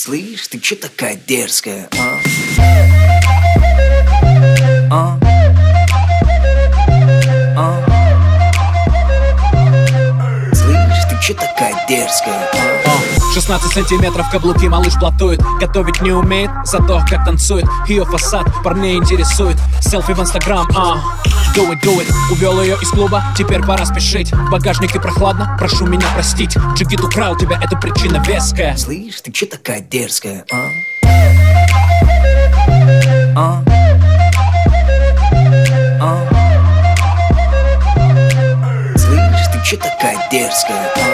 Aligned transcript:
Слышь, 0.00 0.46
ты 0.46 0.60
чё 0.60 0.76
такая 0.76 1.16
дерзкая, 1.16 1.88
а? 1.98 2.20
А? 4.92 5.18
А? 7.56 7.84
Слышь, 10.54 11.04
ты 11.10 11.18
чё 11.20 11.34
такая 11.34 11.74
дерзкая, 11.88 12.48
а? 12.54 13.32
16 13.34 13.72
сантиметров 13.72 14.30
каблуки 14.30 14.68
малыш 14.68 14.94
платует 15.00 15.40
Готовить 15.58 16.00
не 16.00 16.12
умеет, 16.12 16.50
зато 16.64 17.00
как 17.10 17.24
танцует 17.24 17.66
Ее 17.88 18.04
фасад 18.04 18.46
парней 18.62 18.96
интересует 18.96 19.56
Селфи 19.80 20.12
в 20.12 20.20
инстаграм, 20.20 20.68
а 20.76 21.02
Do 21.58 21.72
it, 21.72 21.80
do 21.82 22.00
it 22.00 22.08
Увел 22.30 22.62
ее 22.62 22.76
из 22.80 22.88
клуба, 22.90 23.20
теперь 23.36 23.60
пора 23.62 23.84
спешить 23.84 24.30
В 24.30 24.48
багажнике 24.48 25.00
прохладно, 25.00 25.56
прошу 25.58 25.86
меня 25.86 26.06
простить 26.14 26.56
Джигит 26.76 27.00
украл 27.00 27.36
тебя, 27.36 27.60
это 27.60 27.76
причина 27.76 28.22
веская 28.24 28.76
Слышь, 28.76 29.20
ты 29.22 29.32
чё 29.32 29.44
такая 29.44 29.80
дерзкая, 29.80 30.44
а? 30.52 30.68
А? 33.34 33.64
А? 36.00 36.28
Слышь, 38.96 39.48
ты 39.52 39.60
чё 39.64 39.76
такая 39.78 40.28
дерзкая, 40.30 40.92
а? 40.94 41.07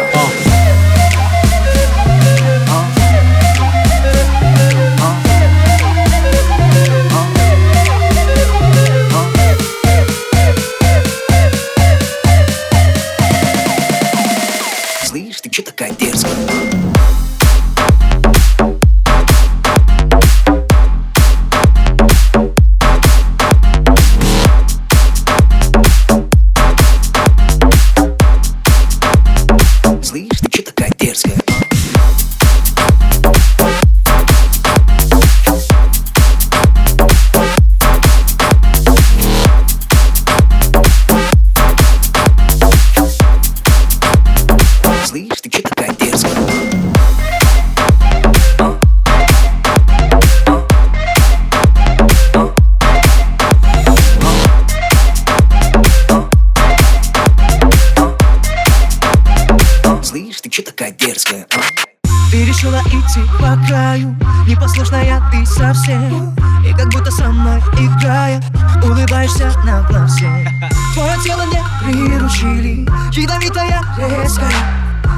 Решила 62.65 62.81
идти 62.87 63.21
по 63.39 63.63
краю 63.67 64.17
Непослушная 64.47 65.23
ты 65.31 65.45
совсем 65.45 66.35
И 66.67 66.73
как 66.73 66.89
будто 66.95 67.11
со 67.11 67.29
мной 67.29 67.59
играя 67.79 68.43
Улыбаешься 68.83 69.53
на 69.67 69.83
глазе 69.83 70.49
Твое 70.95 71.13
тело 71.23 71.43
не 71.45 71.63
приручили 71.85 72.89
Ядовитая, 73.13 73.83
резкая 73.99 74.51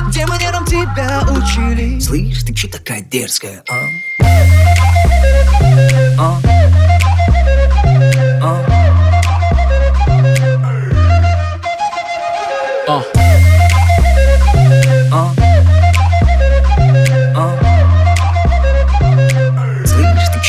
Где 0.08 0.26
манерам 0.26 0.64
тебя 0.64 1.22
учили 1.30 2.00
Слышь, 2.00 2.42
ты 2.42 2.52
чё 2.52 2.66
такая 2.66 3.02
дерзкая? 3.02 3.62
А? 3.70 5.25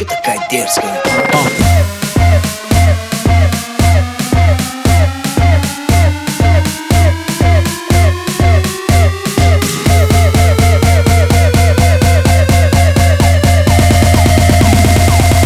такая 0.07 0.39
дерзкая. 0.49 1.03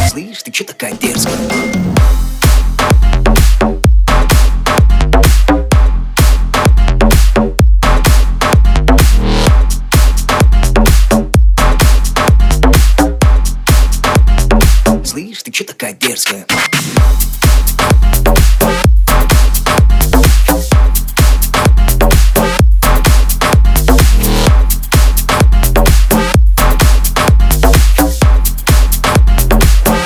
Слышь, 0.10 0.44
ты 0.44 0.52
чё 0.52 0.64
такая 0.66 0.94
дерзкая? 0.94 1.36
Че 15.62 15.68
такая 15.68 15.94
дерзкая? 15.94 16.46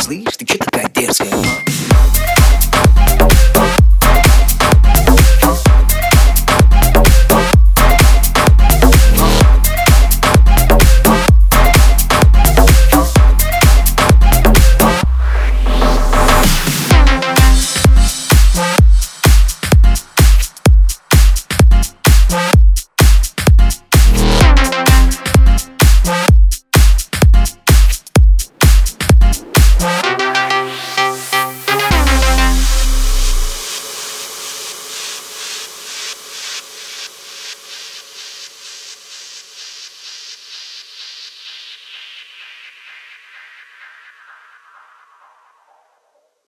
Слышь, 0.01 0.35
ты 0.37 0.45
че 0.45 0.57
такая 0.57 0.89
дерзкая? 0.89 1.64